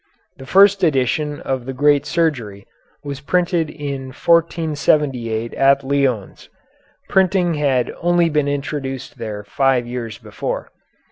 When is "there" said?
9.19-9.43